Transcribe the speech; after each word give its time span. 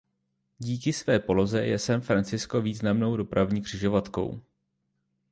Díky 0.59 0.93
své 0.93 1.19
poloze 1.19 1.65
je 1.65 1.79
San 1.79 2.01
Francisco 2.01 2.61
významnou 2.61 3.17
dopravní 3.17 3.61
křižovatkou. 3.61 4.41